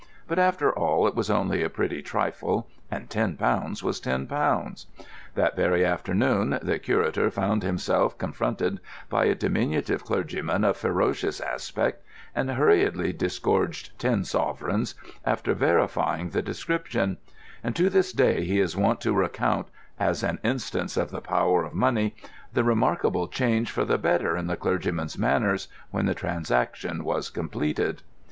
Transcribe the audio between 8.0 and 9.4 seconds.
confronted by a